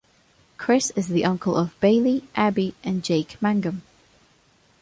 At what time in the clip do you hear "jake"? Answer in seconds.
3.03-3.39